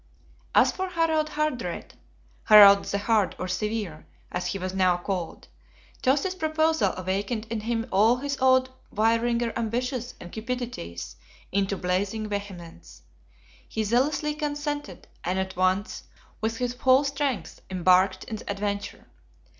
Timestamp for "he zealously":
13.69-14.33